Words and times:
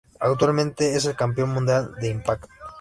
Actualmente 0.19 0.95
es 0.95 1.05
el 1.05 1.15
Campeón 1.15 1.51
Mundial 1.51 1.93
de 2.01 2.07
Impact. 2.07 2.49